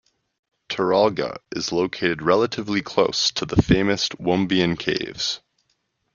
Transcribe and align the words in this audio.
Taralga 0.67 1.37
is 1.55 1.71
located 1.71 2.23
relatively 2.23 2.81
close 2.81 3.29
to 3.33 3.45
the 3.45 3.61
famous 3.61 4.09
Wombeyan 4.19 4.79
Caves. 4.79 5.41